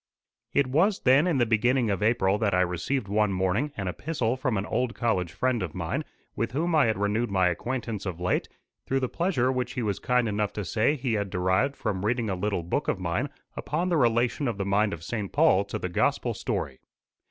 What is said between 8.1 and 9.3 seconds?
late, through the